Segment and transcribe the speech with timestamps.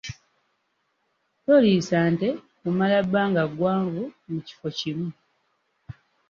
[1.45, 5.09] Toliisa nte kumala bbanga ggwanvu mu kifo kimu.